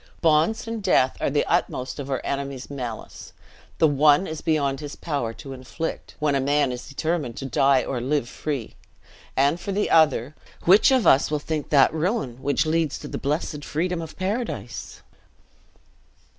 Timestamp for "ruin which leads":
11.93-12.97